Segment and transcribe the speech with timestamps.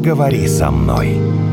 [0.00, 1.49] поговори со мной.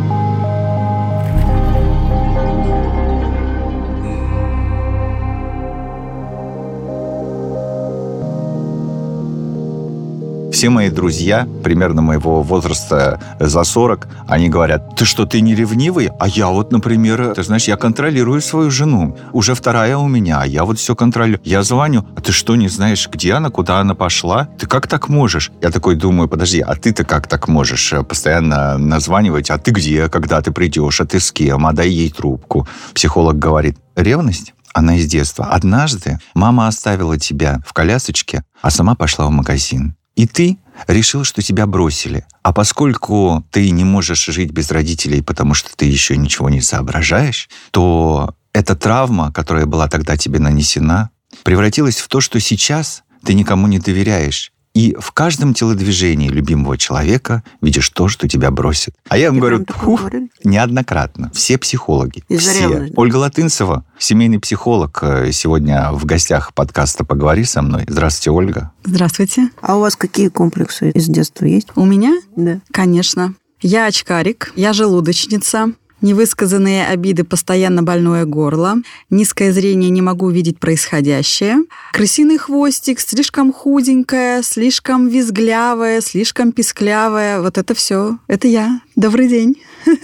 [10.58, 16.10] Все мои друзья, примерно моего возраста за 40, они говорят, ты что, ты не ревнивый?
[16.20, 19.16] А я вот, например, ты знаешь, я контролирую свою жену.
[19.34, 21.42] Уже вторая у меня, а я вот все контролирую.
[21.44, 24.46] Я звоню, а ты что, не знаешь, где она, куда она пошла?
[24.58, 25.52] Ты как так можешь?
[25.62, 29.52] Я такой думаю, подожди, а ты-то как так можешь э, постоянно названивать?
[29.52, 31.00] А ты где, когда ты придешь?
[31.00, 31.68] А ты с кем?
[31.68, 32.68] А дай ей трубку.
[32.96, 34.56] Психолог говорит, ревность?
[34.74, 35.46] она из детства.
[35.46, 39.96] Однажды мама оставила тебя в колясочке, а сама пошла в магазин.
[40.18, 40.58] И ты
[40.88, 42.26] решил, что тебя бросили.
[42.42, 47.48] А поскольку ты не можешь жить без родителей, потому что ты еще ничего не соображаешь,
[47.70, 51.12] то эта травма, которая была тогда тебе нанесена,
[51.44, 54.52] превратилась в то, что сейчас ты никому не доверяешь.
[54.78, 58.94] И в каждом телодвижении любимого человека видишь то, что тебя бросит.
[59.10, 60.30] А я вам говорю, прям «Фух, такое говорю.
[60.44, 61.32] неоднократно.
[61.34, 62.24] Все психологи.
[62.30, 62.70] Из-за все.
[62.70, 62.94] ревности.
[62.96, 67.86] Ольга Латынцева, семейный психолог, э, сегодня в гостях подкаста «Поговори со мной».
[67.88, 68.72] Здравствуйте, Ольга.
[68.84, 69.50] Здравствуйте.
[69.62, 71.70] А у вас какие комплексы из детства есть?
[71.76, 72.60] У меня, Да.
[72.72, 78.78] конечно, я очкарик, я желудочница, невысказанные обиды, постоянно больное горло,
[79.10, 81.58] низкое зрение, не могу видеть происходящее,
[81.94, 87.42] крысиный хвостик, слишком худенькая, слишком визглявая, слишком писклявая.
[87.42, 88.18] Вот это все.
[88.28, 88.82] Это я.
[88.98, 89.56] Добрый день.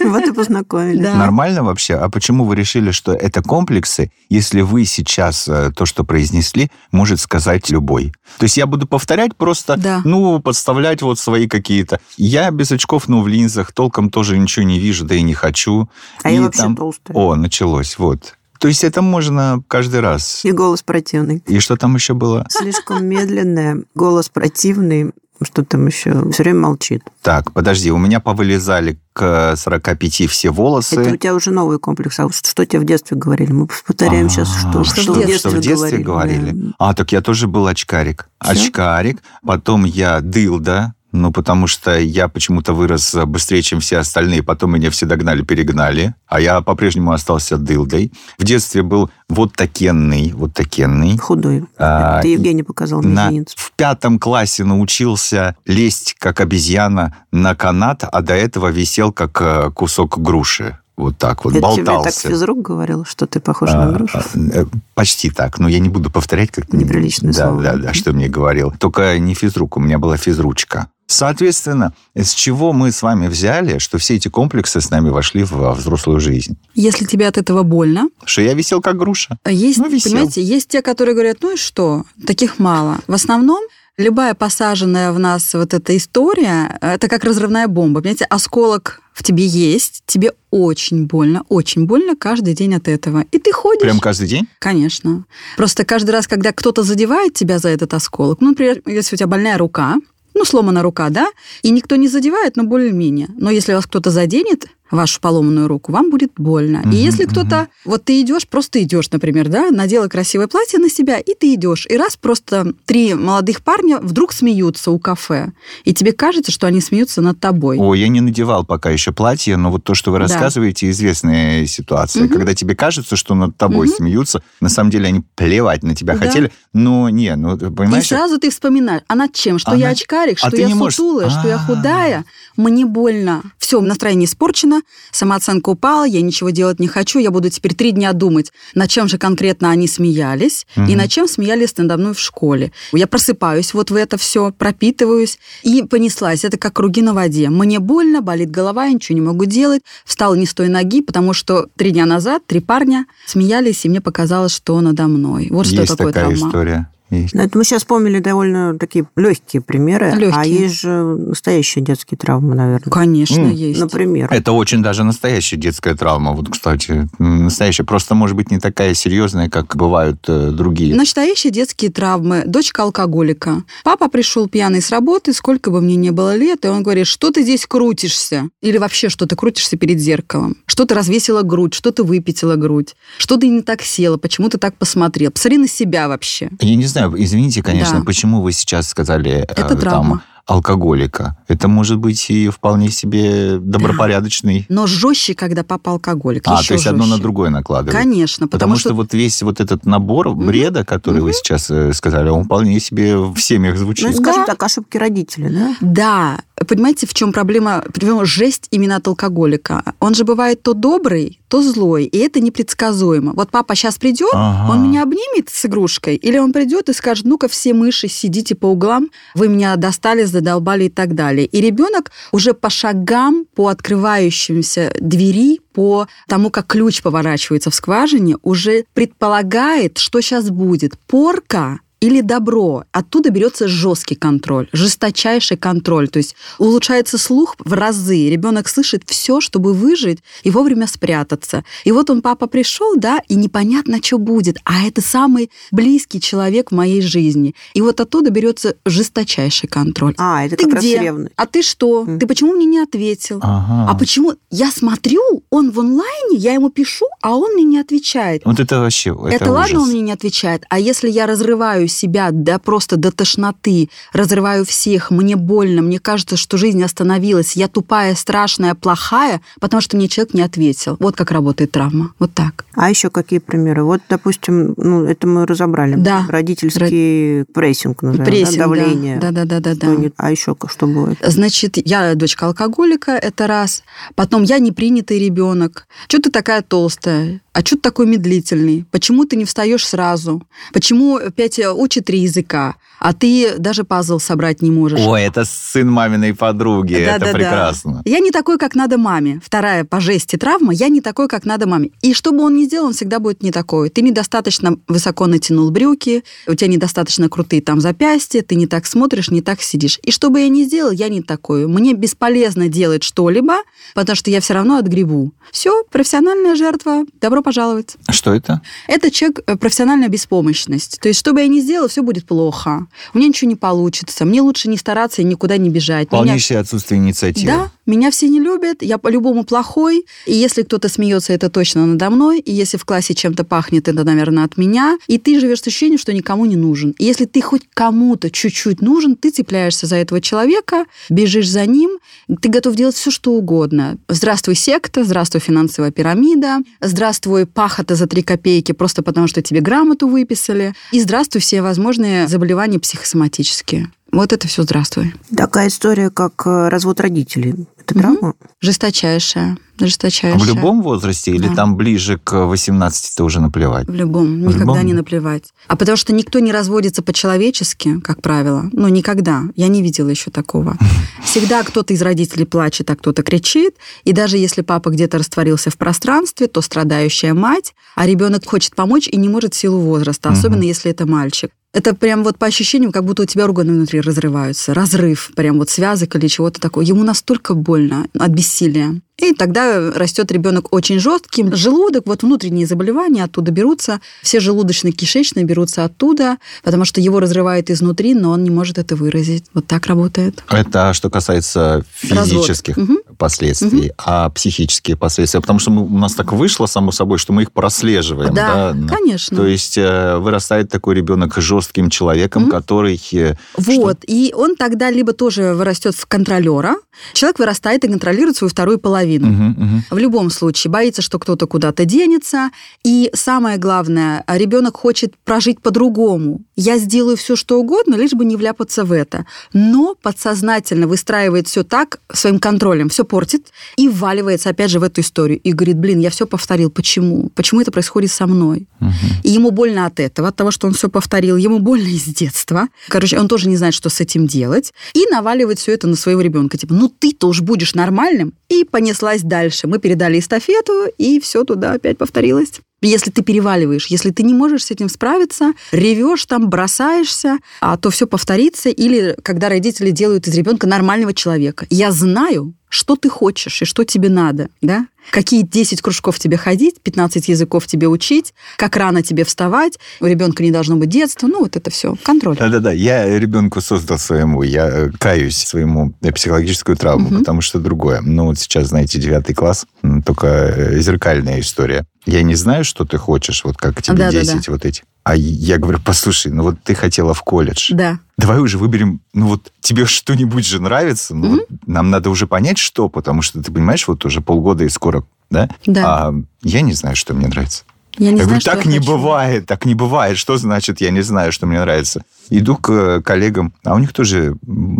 [0.04, 1.00] Вот и познакомились.
[1.02, 1.16] Да.
[1.16, 1.94] Нормально вообще?
[1.96, 7.18] А почему вы решили, что это комплексы, если вы сейчас э, то, что произнесли, может
[7.20, 8.12] сказать любой?
[8.38, 10.00] То есть я буду повторять просто, Да.
[10.04, 11.98] ну, подставлять вот свои какие-то.
[12.16, 15.90] Я без очков, ну, в линзах, толком тоже ничего не вижу, да и не хочу.
[16.22, 17.16] А И я вообще там- толстая.
[17.16, 18.36] О, началось, вот.
[18.60, 20.44] То есть это можно каждый раз.
[20.44, 21.42] И голос противный.
[21.48, 22.46] И что там еще было?
[22.48, 25.10] Слишком медленная, голос противный.
[25.42, 26.30] Что там еще?
[26.30, 27.02] Все время молчит.
[27.22, 31.00] Так, подожди, у меня повылезали к 45 все волосы.
[31.00, 32.18] Это у тебя уже новый комплекс.
[32.20, 33.52] А что тебе в детстве говорили?
[33.52, 36.50] Мы повторяем сейчас, что, А, Что что в детстве детстве, в детстве говорили.
[36.52, 36.72] Да.
[36.78, 38.28] А, так я тоже был очкарик.
[38.40, 38.52] Всё?
[38.52, 39.22] Очкарик.
[39.44, 40.94] Потом я дылда.
[41.16, 44.42] Ну, потому что я почему-то вырос быстрее, чем все остальные.
[44.42, 46.14] Потом меня все догнали, перегнали.
[46.26, 48.12] А я по-прежнему остался дылдой.
[48.36, 51.16] В детстве был вот такенный, вот такенный.
[51.16, 51.66] Худой.
[51.78, 53.54] А, Ты Евгений показал На- мизинец.
[53.56, 59.70] в пятом классе научился лезть, как обезьяна, на канат, а до этого висел, как э,
[59.72, 60.78] кусок груши.
[60.96, 62.28] Вот так вот, Это тебе так болтался.
[62.28, 64.16] физрук говорил, что ты похож А, на грушу?
[64.18, 64.64] а, э,
[64.94, 65.58] Почти так.
[65.58, 67.62] Но я не буду повторять, как Неприличное да, слово.
[67.62, 68.72] Да, да, что мне говорил.
[68.78, 70.86] Только не физрук, у меня была физручка.
[71.06, 75.74] Соответственно, с чего мы с вами взяли, что все эти комплексы с нами вошли во
[75.74, 76.56] взрослую жизнь?
[76.74, 79.38] Если тебе от этого больно, Что я висел как груша.
[79.46, 80.12] Есть, Ну, висел.
[80.12, 82.98] понимаете, есть те, которые говорят, ну и что, таких мало.
[83.06, 83.62] В основном
[83.96, 88.00] любая посаженная в нас вот эта история, это как разрывная бомба.
[88.00, 93.24] Понимаете, осколок в тебе есть, тебе очень больно, очень больно каждый день от этого.
[93.30, 93.82] И ты ходишь...
[93.82, 94.48] Прям каждый день?
[94.58, 95.24] Конечно.
[95.56, 99.28] Просто каждый раз, когда кто-то задевает тебя за этот осколок, ну, например, если у тебя
[99.28, 99.96] больная рука,
[100.34, 101.28] ну, сломана рука, да,
[101.62, 103.28] и никто не задевает, но более-менее.
[103.38, 106.78] Но если вас кто-то заденет, вашу поломанную руку, вам будет больно.
[106.80, 110.88] Мгм, и если кто-то, вот ты идешь, просто идешь, например, да, надела красивое платье на
[110.90, 115.52] себя, и ты идешь, и раз просто три молодых парня вдруг смеются у кафе,
[115.84, 117.78] и тебе кажется, что они смеются над тобой.
[117.78, 120.24] О, я не надевал пока еще платье, но вот то, что вы Да.
[120.24, 122.24] рассказываете, известная ситуация.
[122.24, 122.34] Мгм.
[122.34, 123.96] Когда тебе кажется, что над тобой Мгм.
[123.96, 126.26] смеются, на самом деле они плевать на тебя Да.
[126.26, 128.06] хотели, но не, ну, ты И понимаешь?
[128.06, 129.58] сразу ты вспоминаешь, а над чем?
[129.58, 131.58] Что А я на- очкарик, а что я не можешь- сутулая, что я А.
[131.58, 132.24] худая,
[132.56, 133.42] мне больно.
[133.58, 134.73] Все, настроение испорчено,
[135.12, 139.08] самооценка упала, я ничего делать не хочу, я буду теперь три дня думать, над чем
[139.08, 140.96] же конкретно они смеялись, и Мгм.
[140.96, 142.72] над чем смеялись надо мной в школе.
[142.92, 146.44] Я просыпаюсь вот в это все, пропитываюсь, и понеслась.
[146.44, 147.50] Это как круги на воде.
[147.50, 149.82] Мне больно, болит голова, я ничего не могу делать.
[150.04, 154.00] Встала не с той ноги, потому что три дня назад три парня смеялись, и мне
[154.00, 155.48] показалось, что надо мной.
[155.50, 156.48] Вот что Есть такое такая травма.
[156.48, 156.88] история.
[157.22, 157.34] Есть.
[157.34, 160.10] Ну, Это мы сейчас вспомнили довольно такие легкие примеры.
[160.12, 160.54] А Лёгкие.
[160.62, 162.90] есть же настоящие детские травмы, наверное.
[162.90, 163.50] Конечно, М.
[163.50, 163.80] есть.
[163.80, 164.28] Например.
[164.32, 166.32] Это очень даже настоящая детская травма.
[166.32, 167.84] Вот, кстати, настоящая.
[167.84, 170.94] Просто, может быть, не такая серьезная, как бывают э, другие.
[170.94, 172.42] Настоящие детские травмы.
[172.46, 173.62] Дочка алкоголика.
[173.84, 177.30] Папа пришел пьяный с работы, сколько бы мне ни было лет, и он говорит, что
[177.30, 178.48] ты здесь крутишься?
[178.62, 180.56] Или вообще, что ты крутишься перед зеркалом?
[180.66, 181.74] Что ты развесила грудь?
[181.74, 182.94] Что ты выпятила грудь?
[183.18, 184.16] Что ты не так села?
[184.16, 185.30] Почему ты так посмотрел?
[185.30, 186.50] Посмотри на себя вообще.
[186.60, 188.04] Я не знаю, извините, конечно, Да.
[188.04, 189.30] почему вы сейчас сказали...
[189.32, 190.22] э, Это там, травма.
[190.46, 191.36] алкоголика.
[191.48, 194.66] Это может быть и вполне себе добропорядочный.
[194.68, 196.42] Но жестче, когда папа алкоголик.
[196.46, 196.90] А, еще то есть жестче.
[196.90, 197.96] одно на другое накладывает.
[197.96, 198.94] Конечно, Потому, потому, что...
[198.94, 203.38] вот весь вот этот набор бреда, который вы сейчас э, сказали, он вполне себе в
[203.38, 204.14] семьях Ну, звучит.
[204.16, 204.46] скажем Да.
[204.52, 205.76] так, ошибки родителей, да?
[205.80, 207.82] Да, понимаете, в чем проблема?
[207.92, 209.82] Причем жесть именно от алкоголика.
[210.00, 213.32] Он же бывает то добрый, то злой, и это непредсказуемо.
[213.32, 214.72] Вот папа сейчас придет, Ага.
[214.72, 218.66] он меня обнимет с игрушкой, или он придет и скажет, ну-ка все мыши, сидите по
[218.66, 221.46] углам, вы меня достали, задолбали и так далее.
[221.46, 228.36] И ребенок уже по шагам, по открывающимся двери, по тому, как ключ поворачивается в скважине,
[228.42, 230.98] уже предполагает, что сейчас будет.
[231.06, 232.84] Порка или добро.
[232.92, 236.08] Оттуда берется жесткий контроль, жесточайший контроль.
[236.08, 238.28] То есть улучшается слух в разы.
[238.28, 241.64] Ребенок слышит все, чтобы выжить и вовремя спрятаться.
[241.84, 244.58] И вот он, папа, пришел, да, и непонятно, что будет.
[244.64, 247.54] А это самый близкий человек в моей жизни.
[247.72, 250.14] И вот оттуда берется жесточайший контроль.
[250.18, 250.96] А, это ты как где?
[250.96, 251.32] раз ревность.
[251.36, 252.04] А ты что?
[252.06, 252.18] М.
[252.18, 253.38] Ты почему мне не ответил?
[253.40, 253.90] Ага.
[253.90, 254.34] А почему?
[254.50, 258.42] Я смотрю, он в онлайне, я ему пишу, а он мне не отвечает.
[258.44, 259.88] Вот это вообще, это, Это, ладно, ужас.
[259.88, 260.64] он мне не отвечает.
[260.68, 266.36] А если я разрываю себя да просто до тошноты, разрываю всех, мне больно, мне кажется,
[266.36, 270.96] что жизнь остановилась, я тупая, страшная, плохая, потому что мне человек не ответил.
[271.00, 272.12] Вот как работает травма.
[272.18, 272.64] Вот так.
[272.74, 273.84] А еще какие примеры?
[273.84, 275.94] Вот, допустим, ну, это мы разобрали.
[275.96, 276.26] Да.
[276.28, 278.64] Родительский прессинг, назовем, Прессинг, да, да.
[278.64, 279.18] давление.
[279.18, 280.10] Да, да, да, да, да.
[280.16, 281.18] А еще что бывает?
[281.22, 283.82] Значит, я дочка алкоголика, это раз.
[284.14, 285.86] Потом я непринятый ребенок.
[286.08, 287.40] Что ты такая толстая?
[287.54, 288.84] А что ты такой медлительный?
[288.90, 290.42] Почему ты не встаешь сразу?
[290.72, 294.98] Почему Петя учит три языка, а ты даже пазл собрать не можешь?
[295.06, 297.32] Ой, это сын маминой подруги, это Да-да-да.
[297.32, 298.02] прекрасно.
[298.04, 299.40] Я не такой, как надо маме.
[299.44, 301.90] Вторая по жести травма, я не такой, как надо маме.
[302.02, 303.88] И что бы он ни сделал, он всегда будет не такой.
[303.88, 309.30] Ты недостаточно высоко натянул брюки, у тебя недостаточно крутые там запястья, ты не так смотришь,
[309.30, 310.00] не так сидишь.
[310.02, 311.68] И что бы я ни сделал, я не такой.
[311.68, 313.58] Мне бесполезно делать что-либо,
[313.94, 315.32] потому что я все равно отгребу.
[315.52, 317.96] Все, профессиональная жертва, добро пожаловать.
[318.10, 318.60] Что это?
[318.88, 320.98] Это человек э, профессиональная беспомощность.
[321.00, 322.86] То есть, что бы я ни сделала, все будет плохо.
[323.12, 324.24] У меня ничего не получится.
[324.24, 326.10] Мне лучше не стараться и никуда не бежать.
[326.10, 327.46] Меня- Полнейшее отсутствие инициативы.
[327.52, 332.10] да, меня все не любят, я по-любому плохой, и если кто-то смеется, это точно надо
[332.10, 335.66] мной, и если в классе чем-то пахнет, это, наверное, от меня, и ты живешь с
[335.66, 336.94] ощущением, что никому не нужен.
[336.98, 341.98] И если ты хоть кому-то чуть-чуть нужен, ты цепляешься за этого человека, бежишь за ним,
[342.40, 343.98] ты готов делать все, что угодно.
[344.08, 350.08] Здравствуй, секта, здравствуй, финансовая пирамида, здравствуй, пахота за три копейки, просто потому что тебе грамоту
[350.08, 353.90] выписали, и здравствуй, все возможные заболевания психосоматические.
[354.14, 355.12] Вот это все здравствуй.
[355.36, 357.66] Такая история, как э, развод родителей.
[357.78, 358.00] Это Мгм.
[358.02, 358.34] травма?
[358.60, 359.56] Жесточайшая.
[359.78, 360.40] Жесточайшая.
[360.40, 361.54] А В любом возрасте или Да.
[361.54, 363.88] там ближе к 18 уже наплевать?
[363.88, 364.26] В любом.
[364.26, 364.86] В Никогда любом?
[364.86, 365.44] не наплевать.
[365.66, 368.70] А потому что никто не разводится по-человечески, как правило.
[368.72, 369.42] Ну, никогда.
[369.56, 370.76] Я не видела еще такого.
[371.24, 373.74] Всегда кто-то из родителей плачет, а кто-то кричит.
[374.04, 379.08] И даже если папа где-то растворился в пространстве, то страдающая мать, а ребенок хочет помочь
[379.08, 381.50] и не может в силу возраста, особенно если это мальчик.
[381.74, 384.74] Это прям вот по ощущениям, как будто у тебя органы внутри разрываются.
[384.74, 386.84] Разрыв прям вот связок или чего-то такого.
[386.84, 389.00] Ему настолько больно от бессилия.
[389.16, 391.54] И тогда растет ребенок очень жестким.
[391.54, 394.00] Желудок, вот внутренние заболевания оттуда берутся.
[394.22, 399.44] Все желудочно-кишечные берутся оттуда, потому что его разрывает изнутри, но он не может это выразить.
[399.54, 400.42] Вот так работает.
[400.50, 402.98] Это что касается физических Развод.
[403.16, 405.40] Последствий, а психические последствия.
[405.40, 408.34] Потому что мы- у нас так вышло, само собой, что мы их прослеживаем.
[408.34, 408.88] Да, да?
[408.96, 409.36] конечно.
[409.36, 412.50] То есть э, вырастает такой ребенок жестким человеком, Мгм.
[412.50, 413.00] который...
[413.12, 416.74] э, Вот, и он тогда либо тоже вырастет в контролера,
[417.12, 419.03] человек вырастает и контролирует свою вторую половину.
[419.04, 419.84] Мгм, мгм.
[419.90, 422.50] В любом случае, боится, что кто-то куда-то денется.
[422.82, 426.40] И самое главное, ребенок хочет прожить по-другому.
[426.56, 429.26] Я сделаю все, что угодно, лишь бы не вляпаться в это.
[429.52, 435.00] Но подсознательно выстраивает все так, своим контролем, все портит и вваливается опять же в эту
[435.00, 435.40] историю.
[435.40, 436.70] И говорит, блин, я все повторил.
[436.70, 437.30] Почему?
[437.34, 438.66] Почему это происходит со мной?
[438.80, 438.92] Мгм.
[439.22, 441.36] И ему больно от этого, от того, что он все повторил.
[441.36, 442.68] Ему больно из детства.
[442.88, 444.72] Короче, он тоже не знает, что с этим делать.
[444.94, 446.56] И наваливает все это на своего ребенка.
[446.58, 448.32] Типа, ну ты-то уж будешь нормальным.
[448.48, 449.66] И понеслась дальше.
[449.66, 452.60] Мы передали эстафету, и все туда опять повторилось.
[452.80, 457.90] Если ты переваливаешь, если ты не можешь с этим справиться, ревешь там, бросаешься, а то
[457.90, 458.68] все повторится.
[458.68, 461.66] Или когда родители делают из ребенка нормального человека.
[461.70, 464.86] Я знаю, что ты хочешь и что тебе надо, да?
[465.10, 470.42] Какие 10 кружков тебе ходить, 15 языков тебе учить, как рано тебе вставать, у ребенка
[470.42, 472.36] не должно быть детства, ну вот это все, контроль.
[472.36, 477.18] Да-да-да, я ребенку создал своему, я э, каюсь своему э, психологическую травму, Мгм.
[477.20, 478.00] потому что другое.
[478.00, 481.84] Ну вот сейчас, знаете, девятый класс, м, только э, зеркальная история.
[482.06, 484.20] Я не знаю, что ты хочешь, вот как тебе Да-да-да.
[484.22, 487.70] 10 вот эти А я говорю, послушай, ну вот ты хотела в колледж.
[487.72, 487.98] Да.
[488.16, 491.36] Давай уже выберем, ну вот тебе что-нибудь же нравится, ну Мгм.
[491.48, 495.04] вот нам надо уже понять, что, потому что ты понимаешь, вот уже полгода и скоро,
[495.30, 495.48] да?
[495.66, 495.82] Да.
[496.08, 497.64] А я не знаю, что мне нравится.
[497.98, 498.92] я не я знаю, говорю, так не хочу.
[498.92, 500.16] бывает, так не бывает.
[500.16, 502.02] Что значит, я не знаю, что мне нравится?
[502.30, 504.36] Иду к э, коллегам, а у них тоже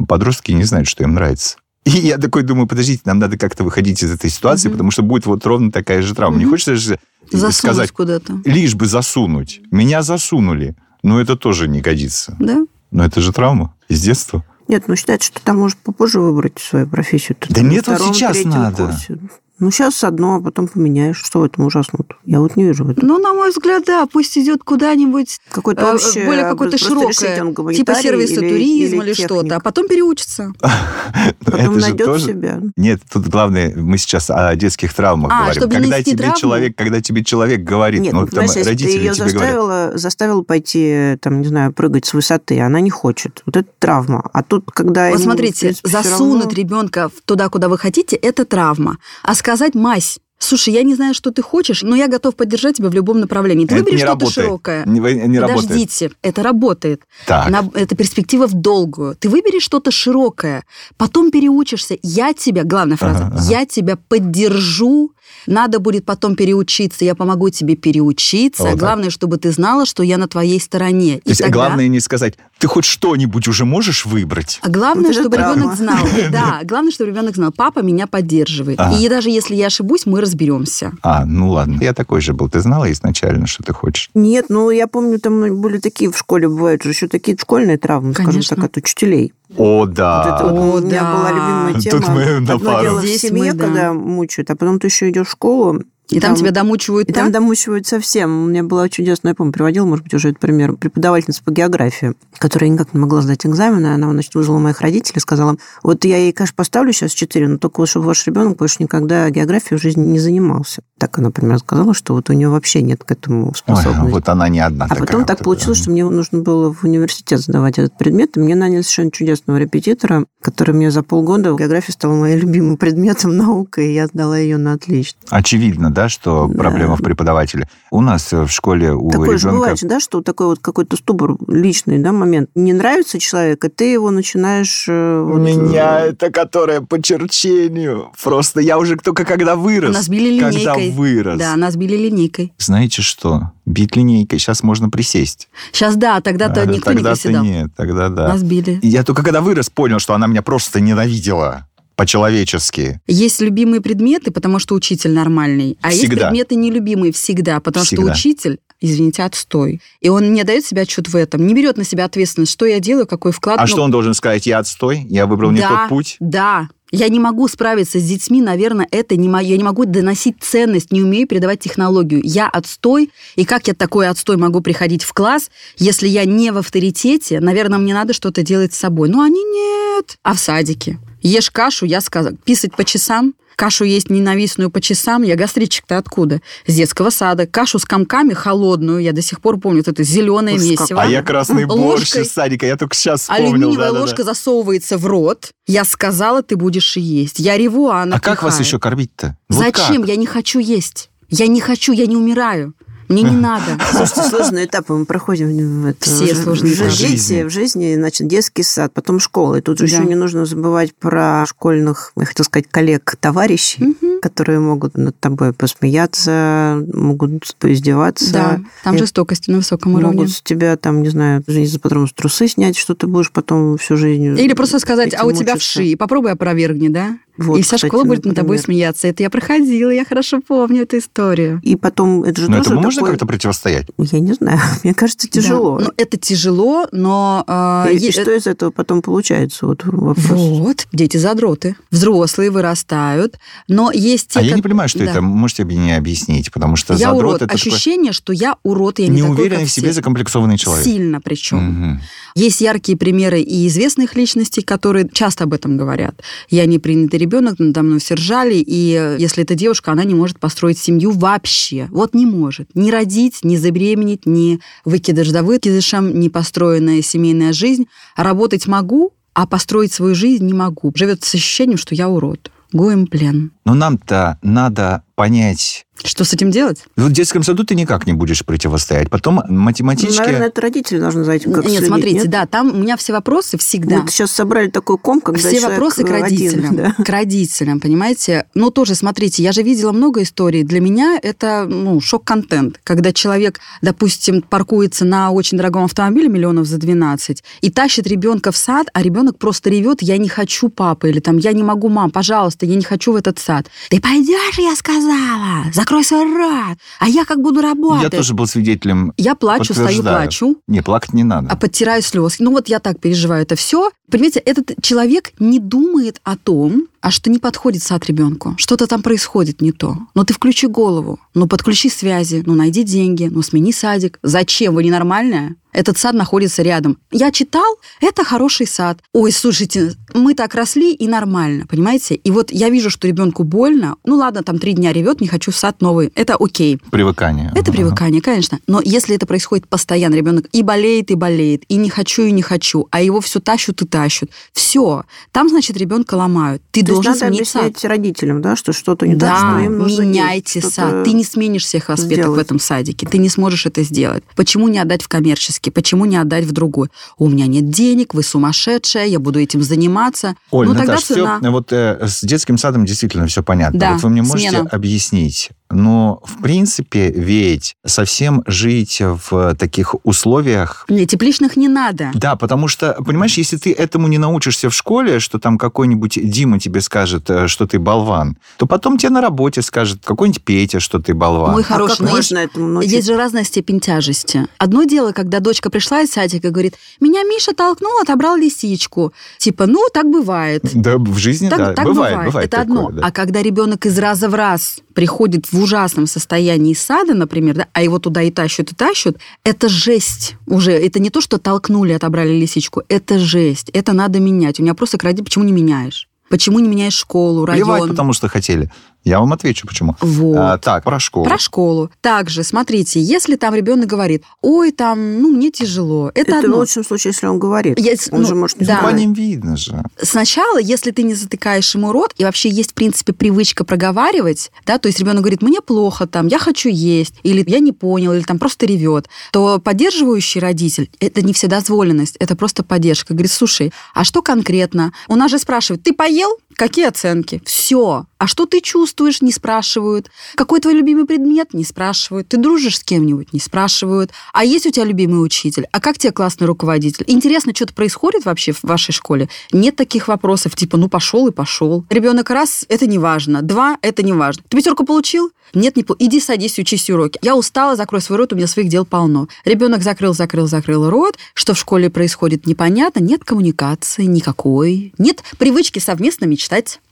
[0.08, 1.58] подростки не знают, что им нравится.
[1.84, 4.74] И я такой думаю, подождите, нам надо как-то выходить из этой ситуации, Мгм.
[4.74, 6.38] потому что будет вот ровно такая же травма.
[6.38, 6.52] Не Мгм.
[6.52, 6.98] хочется же
[7.30, 8.40] Засунуть сказать, куда-то.
[8.44, 9.60] лишь бы засунуть.
[9.70, 10.76] Меня засунули.
[11.02, 12.34] Но это тоже не годится.
[12.38, 12.64] Да?
[12.90, 14.42] Но это же травма из детства.
[14.68, 17.36] Нет, ну считается, что там можешь попозже выбрать свою профессию.
[17.38, 18.86] Ты Да нет, вот сейчас надо.
[18.86, 19.18] курсе.
[19.60, 21.22] Ну, сейчас одно, а потом поменяешь.
[21.24, 22.00] Что в этом ужасно?
[22.24, 23.06] Я вот не вижу в этом.
[23.06, 27.74] Ну, на мой взгляд, да, пусть идет куда-нибудь Какой-то э, общее, более какое-то решить, широкое,
[27.74, 29.26] типа сервиса или- туризм или, техник.
[29.26, 30.52] что-то, а потом переучится.
[31.44, 32.60] Потом это же найдет себя.
[32.76, 35.70] Нет, тут главное, мы сейчас о детских травмах А, говорим.
[35.70, 39.90] когда тебе человек, когда тебе человек говорит, ну, ну, там родители ее тебе говорят, заставила,
[39.94, 43.42] заставила пойти, там, не знаю, прыгать с высоты, она не хочет.
[43.46, 44.28] Вот это травма.
[44.32, 45.10] А тут, когда...
[45.10, 48.96] Вот в смотрите, засунуть ребенка туда, куда вы хотите, это травма.
[49.22, 52.88] А сказать, мась, слушай, я не знаю, что ты хочешь, но я готов поддержать тебя
[52.88, 53.66] в любом направлении.
[53.66, 54.34] Ты Это выбери что-то работает.
[54.34, 54.84] широкое.
[54.86, 55.68] Не, не работает.
[55.68, 57.02] Подождите, это работает.
[57.26, 57.50] Так.
[57.50, 59.16] На- это перспектива в долгую.
[59.16, 60.64] Ты выбери что-то широкое,
[60.96, 61.98] потом переучишься.
[62.02, 63.44] Я тебя, главная фраза, Ага, ага.
[63.50, 65.12] я тебя поддержу.
[65.46, 68.62] Надо будет потом переучиться, я помогу тебе переучиться.
[68.62, 71.16] Вот главное, чтобы ты знала, что я на твоей стороне.
[71.24, 74.58] То есть главное не сказать, ты хоть что-нибудь уже можешь выбрать?
[74.62, 75.54] А главное, Вот чтобы травма.
[75.56, 76.06] ребенок знал.
[76.30, 78.80] Да, главное, чтобы ребенок знал, папа меня поддерживает.
[78.98, 80.92] И даже если я ошибусь, мы разберемся.
[81.02, 81.78] А, ну ладно.
[81.80, 82.48] Я такой же был.
[82.48, 84.10] Ты знала изначально, что ты хочешь?
[84.14, 88.14] Нет, ну я помню, там были такие в школе бывают же еще такие школьные травмы,
[88.14, 89.32] скажем так, от учителей.
[89.56, 90.34] О, Вот да.
[90.36, 91.12] это вот О, у меня да.
[91.16, 92.10] была любимая Тут тема.
[92.14, 92.82] мы на Одно пару.
[92.82, 93.64] дело в Здесь семье, мы, да.
[93.66, 95.82] когда мучают, а потом ты еще идешь в школу.
[96.10, 97.24] И там тебя домучивают И так.
[97.24, 98.44] там домучивают совсем.
[98.44, 102.12] У меня была чудесная, я помню, приводила, может быть, уже этот пример, преподавательница по географии,
[102.38, 103.86] которая никак не могла сдать экзамены.
[103.94, 107.80] Она, значит, вызвала моих родителей, сказала, вот я ей, конечно, поставлю сейчас 4, но только
[107.80, 110.82] вот чтобы ваш ребенок больше никогда географией в жизни не занимался.
[111.04, 114.10] Так она, например, сказала, что вот у нее вообще нет к этому Ой, способности.
[114.10, 115.04] вот она не одна А такая.
[115.06, 118.54] потом вот так получилось, что мне нужно было в университет сдавать этот предмет, и мне
[118.54, 123.92] наняли совершенно чудесного репетитора, который мне за полгода география стала моим любимым предметом науки, и
[123.92, 125.18] я сдала ее на отлично.
[125.28, 126.58] Очевидно, да, что Да.
[126.58, 127.68] проблема в преподавателе.
[127.90, 129.56] У нас э, в школе у Такое же ребенка...
[129.58, 132.48] бывает, да, что такой вот какой-то ступор личный, да, момент.
[132.54, 134.86] Не нравится человек, и ты его начинаешь...
[134.88, 138.10] э, У вот, меня э, это, которое по черчению.
[138.22, 139.94] Просто я уже только когда вырос.
[139.94, 140.90] Нас били Когда линейкой.
[140.94, 141.38] Вырос.
[141.38, 142.52] Да, нас били линейкой.
[142.58, 143.52] Знаете что?
[143.66, 144.38] Бить линейкой.
[144.38, 145.48] Сейчас можно присесть.
[145.72, 147.44] Сейчас да, тогда-то А, никто не тогда-то приседал.
[147.44, 148.28] нет, тогда да.
[148.28, 148.78] Нас били.
[148.82, 153.00] Я только когда вырос, понял, что она меня просто ненавидела по-человечески.
[153.06, 156.22] Есть любимые предметы, потому что учитель нормальный, а есть Всегда.
[156.28, 158.02] предметы нелюбимые всегда, потому Всегда.
[158.02, 159.80] что учитель, извините, отстой.
[160.00, 162.80] И он не дает себе отчет в этом, не берет на себя ответственность, что я
[162.80, 163.58] делаю, какой вклад.
[163.58, 164.46] А Ну, что он должен сказать?
[164.46, 165.06] Я отстой?
[165.08, 166.16] Я выбрал не да, тот путь?
[166.20, 166.68] Да.
[166.94, 169.48] Я не могу справиться с детьми, наверное, это не мое.
[169.48, 172.20] Я не могу доносить ценность, не умею передавать технологию.
[172.22, 176.58] Я отстой, и как я такой отстой могу приходить в класс, если я не в
[176.58, 179.08] авторитете, наверное, мне надо что-то делать с собой.
[179.08, 180.18] Но они нет.
[180.22, 180.98] А в садике?
[181.24, 185.22] Ешь кашу, я сказала, писать по часам, Кашу есть ненавистную по часам.
[185.22, 186.40] Я гастритчик-то откуда?
[186.66, 187.46] С детского сада.
[187.46, 188.98] Кашу с комками холодную.
[188.98, 189.78] Я до сих пор помню.
[189.78, 191.00] Вот это зеленое месиво.
[191.00, 192.66] А я красный борщ из садика.
[192.66, 193.44] Я только сейчас вспомнил.
[193.54, 194.00] Алюминиевая да-да-да.
[194.00, 195.50] ложка засовывается в рот.
[195.66, 197.38] Я сказала, ты будешь есть.
[197.38, 198.66] Я реву, а она А как вас пихает.
[198.66, 199.36] еще кормить-то?
[199.48, 200.02] Вот Зачем?
[200.02, 200.08] как?
[200.08, 201.10] Я не хочу есть.
[201.30, 202.74] Я не хочу, я не умираю.
[203.08, 203.78] Мне не надо.
[203.90, 205.82] Слушайте, сложные этапы мы проходим.
[205.82, 206.90] в это, Все в- сложные в этапы.
[206.90, 207.42] жизни.
[207.42, 209.56] В жизни, значит, детский сад, потом школа.
[209.56, 209.96] И тут же Да.
[209.96, 214.20] еще не нужно забывать про школьных, я хотела сказать, коллег, товарищей, Мгм.
[214.20, 218.32] которые могут над тобой посмеяться, могут поиздеваться.
[218.32, 220.16] Да, там И жестокость на высоком уровне.
[220.18, 223.96] Могут с тебя, там, не знаю, из-за патрона трусы снять, что ты будешь потом всю
[223.96, 224.38] жизнь...
[224.38, 225.80] Или просто сказать, а у тебя мучиться.
[225.80, 227.16] вши, попробуй опровергни, да?
[227.36, 229.08] Вот, и вся кстати, школа будет над тобой смеяться.
[229.08, 231.60] Это я проходила, я хорошо помню эту историю.
[231.64, 233.86] И потом, это же Но тоже этому можно такой- как-то противостоять?
[233.98, 235.78] Я не знаю, мне кажется, тяжело.
[235.78, 235.84] Да.
[235.86, 237.44] Ну, это тяжело, но...
[237.88, 239.66] э, И, и что из этого потом получается?
[239.66, 240.28] Вот вопрос.
[240.28, 241.76] Вот, дети задроты.
[241.90, 243.38] Взрослые вырастают,
[243.68, 244.38] но есть те...
[244.38, 245.10] А я не понимаю, что Да.
[245.10, 245.20] это.
[245.22, 246.52] Можете мне объяснить?
[246.52, 247.36] Потому что Я задрот урод.
[247.42, 249.94] это такой Ощущение, что я урод, я не такой, неуверенный как в себе все.
[249.96, 250.84] закомплексованный человек.
[250.84, 251.58] Сильно причем.
[251.58, 252.00] Мгм.
[252.36, 256.20] Есть яркие примеры и известных личностей, которые часто об этом говорят.
[256.48, 260.14] Я не принятый ребенок, надо мной все ржали, и э, если это девушка, она не
[260.14, 261.88] может построить семью вообще.
[261.90, 262.74] Вот не может.
[262.74, 267.86] Не родить, не забеременеть, не выкидыш за выкидышем, не построенная семейная жизнь.
[268.16, 270.92] Работать могу, а построить свою жизнь не могу.
[270.94, 272.50] Живет с ощущением, что я урод.
[272.72, 273.52] Гоем плен.
[273.64, 276.84] Но нам-то надо понять, что с этим делать?
[276.96, 279.08] В детском саду ты никак не будешь противостоять.
[279.10, 280.18] Потом математически...
[280.18, 282.30] Ну, наверное, это родители должны за этим как Нет, следить, смотрите, нет?
[282.30, 284.00] да, там у меня все вопросы всегда.
[284.00, 286.76] Вот сейчас собрали такой ком, когда Все вопросы к один, родителям.
[286.76, 286.94] да.
[286.98, 288.46] К родителям, понимаете?
[288.54, 290.64] Ну, тоже, смотрите, я же видела много историй.
[290.64, 292.80] Для меня это ну, шок-контент.
[292.82, 298.56] Когда человек, допустим, паркуется на очень дорогом автомобиле миллионов за 12 и тащит ребенка в
[298.56, 302.10] сад, а ребенок просто ревет, я не хочу папы, или там, я не могу, мам,
[302.10, 303.68] пожалуйста, я не хочу в этот сад.
[303.90, 308.02] Ты пойдешь, я сказала, закрой свой рот, а я как буду работать.
[308.02, 309.12] Я тоже был свидетелем.
[309.18, 311.48] Я плачу, стою, плачу, Не, плакать не надо.
[311.50, 312.36] а подтираю слезы.
[312.38, 313.90] Ну вот я так переживаю это все.
[314.10, 318.54] Понимаете, этот человек не думает о том, а что не подходит сад ребенку.
[318.56, 319.98] Что-то там происходит не то.
[320.14, 324.18] Но ты включи голову, ну подключи связи, ну найди деньги, ну смени садик.
[324.22, 324.74] Зачем?
[324.74, 325.56] Вы ненормальная?
[325.74, 326.96] Этот сад находится рядом.
[327.10, 329.00] Я читал, это хороший сад.
[329.12, 332.14] Ой, слушайте, мы так росли и нормально, понимаете?
[332.14, 333.96] И вот я вижу, что ребенку больно.
[334.04, 336.12] Ну ладно, там три дня ревет, не хочу в сад новый.
[336.14, 336.78] Это окей.
[336.90, 337.50] Привыкание.
[337.54, 337.72] Это Ага.
[337.72, 338.60] привыкание, конечно.
[338.68, 342.42] Но если это происходит постоянно, ребенок и болеет, и болеет, и не хочу, и не
[342.42, 344.30] хочу, а его все тащут и тащут.
[344.52, 345.02] Все.
[345.32, 346.62] Там, значит, ребенка ломают.
[346.70, 347.62] Ты То есть должен надо сменить сад.
[347.64, 351.02] объяснять родителям, да, что что-то не так, Да, что им нужно меняйте сад.
[351.04, 352.44] Ты не сменишь всех аспектов в сделать.
[352.46, 353.06] этом садике.
[353.08, 354.22] Ты не сможешь это сделать.
[354.36, 355.63] Почему не отдать в коммерческий?
[355.70, 356.88] Почему не отдать в другой?
[357.18, 360.34] У меня нет денег, вы сумасшедшая, я буду этим заниматься.
[360.50, 361.40] Оль, ну, тогда Наташ, всё- цена.
[361.50, 363.78] вот э, с детским садом действительно все понятно.
[363.78, 364.68] Да, вот вы мне можете смена.
[364.70, 372.10] объяснить, но в принципе ведь совсем жить в таких условиях Нет, тепличных не надо.
[372.14, 376.58] да, потому что, понимаешь, если ты этому не научишься в школе, что там какой-нибудь Дима
[376.60, 380.98] тебе скажет, э, что ты болван, то потом тебе на работе скажет какой-нибудь Петя, что
[380.98, 381.52] ты болван.
[381.52, 382.96] Мой А хороший, как но есть- можно этому научиться?
[382.96, 384.46] Есть же разная степень тяжести.
[384.58, 389.12] Одно дело, когда дочка пришла из садика и говорит, меня Миша толкнул, отобрал лисичку.
[389.38, 390.62] Типа, ну, так бывает.
[390.74, 392.90] Да, в жизни, Так, да, так бывает, бывает, Это такое, одно.
[392.90, 393.06] да.
[393.06, 397.68] А когда ребенок из раза в раз приходит в ужасном состоянии из сада, например, да,
[397.72, 400.72] а его туда и тащат, и тащат, это жесть уже.
[400.72, 402.82] Это не то, что толкнули, отобрали лисичку.
[402.88, 403.70] Это жесть.
[403.70, 404.58] Это надо менять.
[404.58, 406.08] У меня просто к родителям, почему не меняешь?
[406.28, 407.68] Почему не меняешь школу, район?
[407.68, 408.70] Плевать, потому что хотели.
[409.04, 409.96] Я вам отвечу, почему.
[410.00, 410.36] Вот.
[410.36, 411.26] А, так, про школу.
[411.26, 411.90] Про школу.
[412.00, 416.56] Также, смотрите, если там ребенок говорит, ой, там, ну, мне тяжело, это, Это в одно.
[416.56, 417.78] лучшем случае, если он говорит.
[417.78, 418.78] Я- он ну, же может не да.
[418.78, 419.82] По ним видно же.
[420.00, 424.78] Сначала, если ты не затыкаешь ему рот, и вообще есть, в принципе, привычка проговаривать, да,
[424.78, 428.22] то есть ребенок говорит, мне плохо, там, я хочу есть, или я не понял, или
[428.22, 433.12] там просто ревет, то поддерживающий родитель, это не вседозволенность, это просто поддержка.
[433.12, 434.92] Говорит, слушай, а что конкретно?
[435.08, 436.38] У нас же спрашивают, ты поел?
[436.56, 437.42] Какие оценки?
[437.44, 438.06] Все.
[438.18, 439.20] А что ты чувствуешь?
[439.20, 440.10] Не спрашивают.
[440.34, 441.52] Какой твой любимый предмет?
[441.52, 442.28] Не спрашивают.
[442.28, 443.32] Ты дружишь с кем-нибудь?
[443.32, 444.12] Не спрашивают.
[444.32, 445.66] А есть у тебя любимый учитель?
[445.72, 447.04] А как тебе классный руководитель?
[447.08, 449.28] Интересно, что-то происходит вообще в вашей школе?
[449.52, 451.84] Нет таких вопросов, типа, ну пошел и пошел.
[451.90, 453.42] Ребенок раз, это не важно.
[453.42, 454.42] Два, это не важно.
[454.48, 455.30] Ты пятерку получил?
[455.52, 457.18] Нет, не пол- Иди садись, учись уроки.
[457.22, 459.28] Я устала, закрой свой рот, у меня своих дел полно.
[459.44, 461.18] Ребенок закрыл, закрыл, закрыл рот.
[461.34, 463.00] Что в школе происходит, непонятно.
[463.00, 464.94] Нет коммуникации никакой.
[464.98, 466.43] Нет привычки совместно мечтать.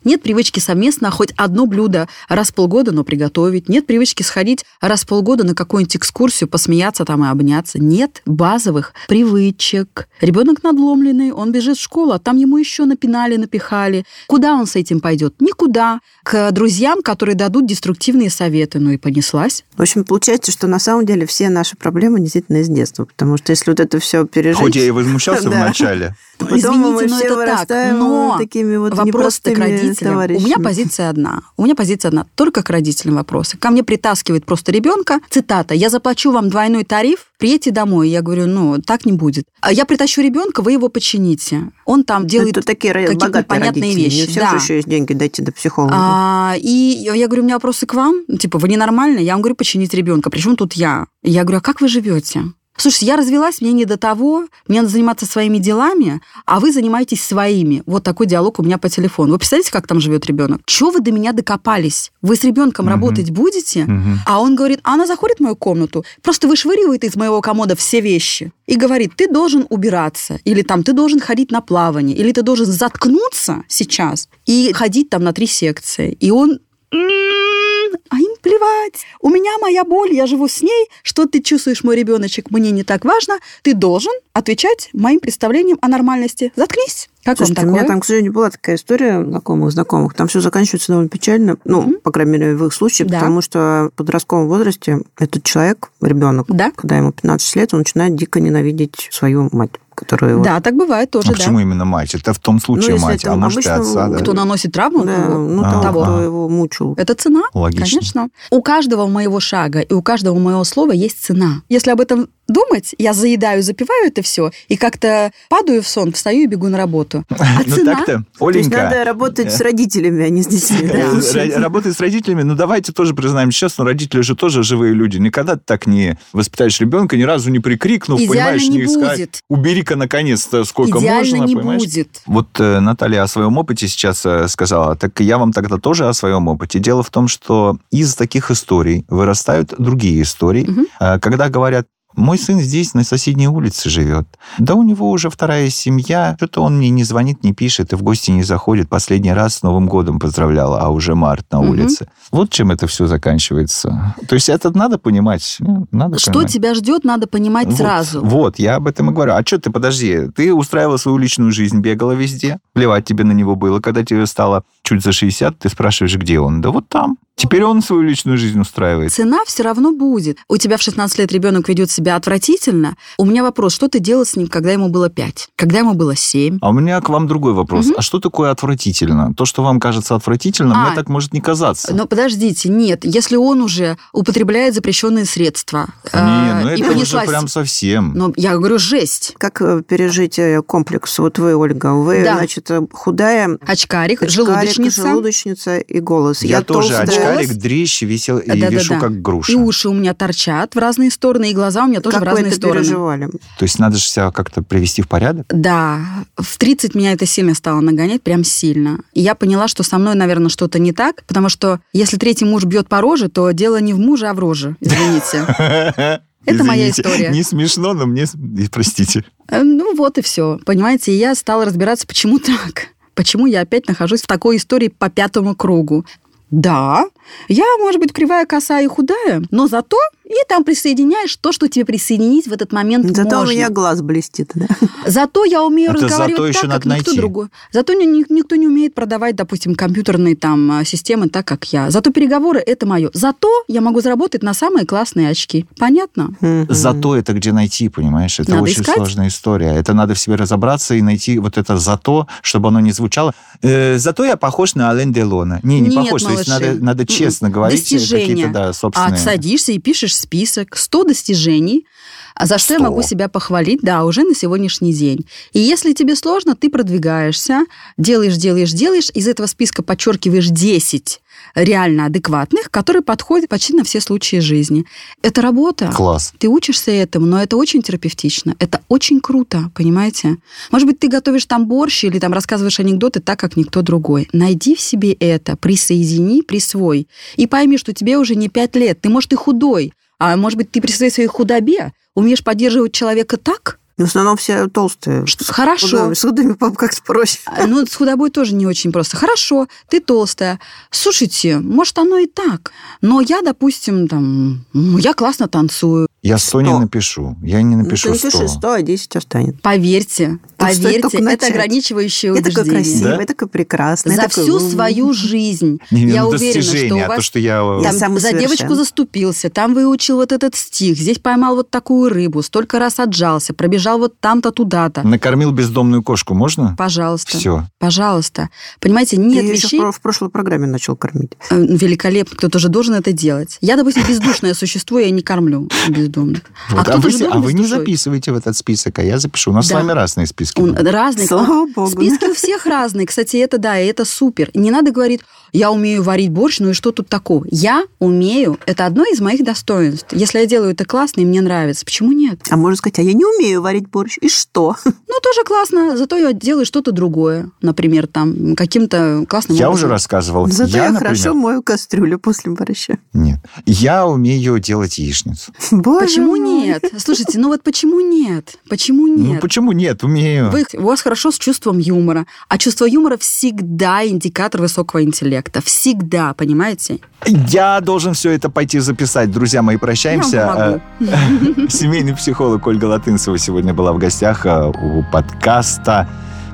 [0.05, 3.69] Нет привычки совместно хоть одно блюдо раз в полгода, но приготовить.
[3.69, 7.81] Нет привычки сходить раз в полгода на какую-нибудь экскурсию, посмеяться там и обняться.
[7.81, 10.09] Нет базовых привычек.
[10.21, 14.05] Ребенок надломленный, он бежит в школу, а там ему еще напинали, напихали.
[14.27, 15.35] Куда он с этим пойдет?
[15.41, 16.01] Никуда.
[16.25, 18.81] К друзьям, которые дадут деструктивные советы.
[18.81, 19.65] Ну и понеслась.
[19.77, 23.51] В общем, получается, что на самом деле все наши проблемы действительно из детства, потому что
[23.51, 24.61] если вот это все пережить...
[24.61, 26.17] Хоть я и возмущался вначале.
[26.39, 27.37] то потом Извините, мы но все это так.
[27.37, 28.95] вырастаем Но такими вот
[29.45, 30.15] вопрос-то к родителям.
[30.17, 30.63] У меня товарищами.
[30.63, 31.43] позиция одна.
[31.57, 32.27] У меня позиция одна.
[32.35, 33.57] Только к родителям вопросы.
[33.59, 35.21] Ко мне притаскивает просто ребенка.
[35.31, 35.75] Цитата.
[35.75, 38.09] Я заплачу вам двойной тариф, приедьте домой.
[38.09, 39.45] Я говорю, ну, так не будет.
[39.61, 41.71] А Я притащу ребенка, вы его почините.
[41.85, 44.05] Он там делает Это такие какие-то непонятные родители.
[44.05, 44.17] вещи.
[44.17, 44.57] Не у всех Да.
[44.57, 45.95] еще есть деньги дойти до психолога.
[45.97, 46.69] А, и
[47.15, 48.23] я говорю, у меня вопросы к вам.
[48.29, 49.25] Ну, Типа, вы ненормальные?
[49.25, 50.31] Я вам говорю, починить ребенка.
[50.31, 51.07] Причем тут я?
[51.23, 52.43] Я говорю, а как вы живете?
[52.83, 57.23] Слушайте, я развелась, мне не до того, мне надо заниматься своими делами, а вы занимаетесь
[57.23, 57.85] своими.
[57.87, 59.35] Вот такой диалог у меня по телефону.
[59.35, 60.63] Вы представляете, как там живет ребенок?
[60.67, 62.11] Чего вы до меня докопались?
[62.23, 62.95] Вы с ребенком Мгм.
[62.95, 63.85] работать будете?
[63.85, 64.19] Мгм.
[64.27, 68.01] А он говорит, а она заходит в мою комнату, просто вышвыривает из моего комода все
[68.01, 72.43] вещи и говорит, ты должен убираться, или там ты должен ходить на плавание, или ты
[72.43, 76.17] должен заткнуться сейчас и ходить там на три секции.
[76.19, 76.59] И он
[76.91, 79.05] «М, а им плевать.
[79.21, 80.89] У меня моя боль, я живу с ней.
[81.03, 83.39] Что ты чувствуешь, мой ребеночек, мне не так важно.
[83.63, 86.53] Ты должен отвечать моим представлениям о нормальности.
[86.57, 87.09] Заткнись.
[87.25, 87.95] Как Слушайте, вам у меня такое?
[87.95, 90.15] там, к сожалению, была такая история знакомых знакомых.
[90.15, 91.95] Там все заканчивается довольно печально, ну, Мгм.
[92.03, 93.21] по крайней мере, в их случае, Да.
[93.21, 96.73] потому что в подростковом возрасте этот человек, ребенок, Да.
[96.75, 100.43] когда ему 15 лет, он начинает дико ненавидеть свою мать которые...
[100.43, 101.37] Да, так бывает тоже, А да.
[101.37, 102.15] почему именно мать?
[102.15, 104.19] Это в том случае если мать, это а может и отца, да?
[104.19, 105.05] Кто наносит травму?
[105.05, 105.39] Да, того.
[105.39, 106.05] ну, А, того, а.
[106.07, 106.95] кто его мучил.
[106.97, 107.85] Это цена, Логично.
[107.87, 108.29] конечно.
[108.51, 111.63] У каждого моего шага и у каждого моего слова есть цена.
[111.69, 116.43] Если об этом думать, я заедаю, запиваю это все и как-то падаю в сон, встаю
[116.43, 117.25] и бегу на работу.
[117.31, 117.95] А Ну цена?
[117.97, 120.89] так-то, То есть Оленька, надо работать с родителями, а не с детьми.
[120.91, 125.19] э, ра- работать с родителями, ну давайте тоже признаем честно, родители же тоже живые люди.
[125.19, 129.41] Никогда ты так не воспитаешь ребенка, ни разу не прикрикнув, понимаешь, не сказать, будет.
[129.49, 131.83] убери-ка наконец-то сколько можно, не понимаешь?
[131.83, 132.23] будет.
[132.27, 136.13] Вот э, Наталья о своем опыте сейчас э, сказала, так я вам тогда тоже о
[136.13, 136.81] своем опыте.
[136.81, 140.65] Дело в том, что из таких историй вырастают другие истории.
[141.01, 144.27] Э, когда говорят, мой сын здесь, на соседней улице живет.
[144.59, 146.35] Да у него уже вторая семья.
[146.37, 148.91] Что-то он мне не звонит, не пишет и в гости не заходит.
[148.91, 152.09] Последний раз с Новым годом поздравляла, а уже март на улице.
[152.31, 154.15] Вот чем это все заканчивается.
[154.29, 155.57] То есть это надо понимать.
[155.61, 156.53] ну, Надо Что понимать.
[156.53, 158.21] тебя ждет, надо понимать Вот, сразу.
[158.23, 159.33] Вот, я об этом и говорю.
[159.33, 163.57] А что ты, подожди, ты устраивала свою личную жизнь, бегала везде, плевать тебе на него
[163.57, 163.81] было.
[163.81, 166.61] Когда тебе стало чуть за 60, ты спрашиваешь, где он?
[166.61, 167.17] Да вот там.
[167.35, 169.13] Теперь он свою личную жизнь устраивает.
[169.13, 170.39] Цена все равно будет.
[170.49, 172.97] У тебя в 16 лет ребенок ведет себя отвратительно.
[173.19, 175.49] У меня вопрос, что ты делал с ним, когда ему было 5?
[175.57, 176.59] Когда ему было 7?
[176.61, 177.87] А у меня к вам другой вопрос.
[177.87, 177.95] Мгм.
[177.99, 179.35] А что такое отвратительно?
[179.35, 180.87] То, что вам кажется отвратительным, А.
[180.87, 181.95] мне так может не казаться.
[181.95, 187.29] Но подождите, нет, если он уже употребляет запрещенные средства не, ну и это уже понеслась...
[187.29, 188.13] прям совсем.
[188.15, 189.35] Ну, я говорю, жесть.
[189.39, 191.19] Как э, пережить э, комплекс?
[191.19, 192.37] Вот вы, Ольга, вы, Да.
[192.37, 195.03] значит, э, худая, Очкарик, очкарик, желудочница.
[195.03, 196.43] желудочница и голос.
[196.43, 197.22] я, тоже толстая.
[197.23, 197.63] Очкарик, голос.
[197.63, 198.69] дрищ, висел и Да-да-да.
[198.69, 199.53] вешу как груша.
[199.53, 202.27] И уши у меня торчат в разные стороны, и глаза у меня тоже как в
[202.27, 202.81] разные это стороны.
[202.81, 203.27] переживали?
[203.59, 205.47] То есть надо же себя как-то привести в порядок?
[205.49, 206.01] Да,
[206.37, 209.01] в 30 меня это сильно стало нагонять, прям сильно.
[209.13, 212.65] И я поняла, что со мной, наверное, что-то не так, потому что если третий муж
[212.65, 214.77] бьет по роже, то дело не в муже, а в роже.
[214.81, 215.45] Извините.
[216.45, 217.29] Это моя Извините, история.
[217.31, 218.25] Не смешно, но мне...
[218.73, 219.25] Простите.
[219.49, 220.59] Э, Ну вот и все.
[220.67, 222.89] Понимаете, и я стала разбираться, почему так.
[223.15, 226.05] Почему я опять нахожусь в такой истории по пятому кругу.
[226.53, 227.07] Да,
[227.49, 229.97] я, может быть, кривая, косая и худая, но зато
[230.33, 233.41] и там присоединяешь то, что тебе присоединить в этот момент Зато можно.
[233.41, 234.51] у меня глаз блестит.
[234.55, 234.67] Да?
[235.07, 237.21] Зато я умею Это разговаривать зато еще так, как надо никто найти.
[237.21, 237.47] другой.
[237.73, 241.91] Зато ни- ни- никто не умеет продавать, допустим, компьютерные там а, системы так, как я.
[241.91, 243.11] Зато переговоры– это мое.
[243.13, 245.67] Зато я могу заработать на самые классные очки.
[245.79, 246.31] Понятно?
[246.69, 248.39] Зато это где найти, понимаешь?
[248.41, 248.97] Это Надо очень искать.
[248.97, 249.75] сложная история.
[249.75, 253.35] Это надо в себе разобраться и найти вот это зато, чтобы оно не звучало.
[253.63, 255.61] «Э, зато я похож на Ален Делона.
[255.63, 256.23] Не, не Нет, похож.
[256.23, 256.67] То есть малыши.
[256.67, 257.07] надо, надо М-м.
[257.07, 258.27] честно говорить Достижения.
[258.27, 259.19] какие-то, да, А собственные...
[259.19, 261.87] садишься и пишешь список 100 достижений,
[262.35, 262.89] а за что я 100.
[262.89, 265.27] могу себя похвалить, да, уже на сегодняшний день.
[265.53, 267.65] И если тебе сложно, ты продвигаешься,
[267.99, 271.21] делаешь, делаешь, делаешь, из этого списка подчеркиваешь 10
[271.55, 274.87] реально адекватных, которые подходят почти на все случаи жизни.
[275.23, 275.91] Это работа.
[275.95, 276.33] Класс.
[276.39, 278.55] Ты учишься этому, но это очень терапевтично.
[278.59, 280.37] Это очень круто, понимаете?
[280.71, 284.29] Может быть, ты готовишь там борщ или там рассказываешь анекдоты так, как никто другой.
[284.33, 287.09] Найди в себе это, присоедини, присвой.
[287.37, 289.01] И пойми, что тебе уже не пять лет.
[289.01, 289.93] Ты, может, и худой.
[290.25, 294.69] А может быть, ты при своей своей худобе умеешь поддерживать человека так, В основном все
[294.69, 295.27] толстые.
[295.27, 295.87] что хорошо.
[296.11, 297.39] Худыми- С худыми пап как-то проще.
[297.47, 299.17] А, Ну, с худобой тоже не очень просто.
[299.17, 300.61] Хорошо, ты толстая.
[300.93, 302.71] Слушайте, может, оно и так.
[303.01, 306.07] Но я, допустим, там, я классно танцую.
[306.23, 307.37] Я 100 не напишу.
[307.43, 308.27] Я не Ну, напишу ты 100.
[308.39, 309.61] напиши 100, а 10 останет.
[309.61, 312.73] Поверьте, Так поверьте, это ограничивающее Я такой убеждение.
[312.85, 313.21] красивый, Да?
[313.21, 314.15] я такой прекрасный.
[314.15, 317.39] За такой, всю свою жизнь Не, я ну, уверена, что у а то, вас что
[317.41, 317.61] я...
[317.83, 322.41] Там самый за девочку заступился, там выучил вот этот стих, здесь поймал вот такую рыбу,
[322.43, 325.03] столько раз отжался, пробежал вот там-то туда-то.
[325.03, 326.77] Накормил бездомную кошку, можно?
[326.79, 327.67] Пожалуйста, Все.
[327.81, 328.49] пожалуйста.
[328.79, 329.79] Понимаете, нет Ты еще вещей...
[329.81, 331.33] в про- в прошлой программе начал кормить.
[331.51, 333.59] Э, Великолепно, кто-то же должен это делать.
[333.61, 335.69] Я, допустим, бездушное существо, я не кормлю
[336.13, 336.43] бездомных.
[336.71, 336.89] Вот.
[336.89, 337.79] А А, вы, а вы не душой.
[337.79, 339.51] записывайте в этот список, а я запишу.
[339.51, 339.75] У нас Да.
[339.77, 340.61] с вами разные списки.
[340.61, 340.89] Он будут.
[340.89, 341.27] разный.
[341.27, 341.91] Слава богу.
[341.91, 343.07] Списки у всех разные.
[343.07, 344.51] Кстати, это да, и это супер.
[344.55, 345.21] Не надо говорить,
[345.53, 347.45] я умею варить борщ, ну и что тут такого?
[347.51, 348.59] Я умею.
[348.67, 350.09] Это одно из моих достоинств.
[350.13, 352.41] Если я делаю это классно и мне нравится, почему нет?
[352.51, 354.19] А можно сказать, а я не умею варить борщ.
[354.21, 354.77] И что?
[355.13, 357.51] Ну, тоже классно, зато я делаю что-то другое.
[357.61, 359.85] Например, там, каким-то классным Я образом.
[359.85, 360.47] уже рассказывал.
[360.51, 362.97] Зато я, я, хорошо мою кастрюлю после борща.
[363.13, 363.39] Нет.
[363.67, 365.53] Я умею делать яичницу.
[365.71, 366.41] Боже Почему мой.
[366.41, 366.85] нет?
[366.99, 368.57] Слушайте, ну вот почему нет?
[368.69, 369.41] Почему Ну, нет?
[369.41, 370.05] почему нет?
[370.05, 370.51] Умею.
[370.51, 372.27] Вы, у вас хорошо с чувством юмора.
[372.49, 375.61] А чувство юмора всегда индикатор высокого интеллекта.
[375.63, 376.99] Всегда, понимаете?
[377.27, 379.31] Я должен все это пойти записать.
[379.31, 380.81] Друзья мои, прощаемся.
[381.01, 386.09] Э, Семейный психолог Ольга Латынцева сегодня была в гостях э, у подкаста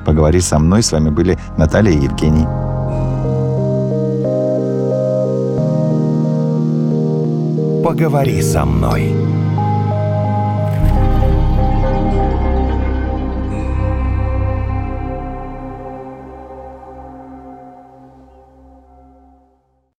[0.05, 0.83] «Поговори со мной».
[0.83, 2.78] С вами были Наталья и Евгений.
[7.89, 9.11] Поговори со мной.